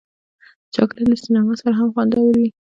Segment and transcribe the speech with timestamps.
[0.73, 2.47] چاکلېټ له سینما سره هم خوندور وي.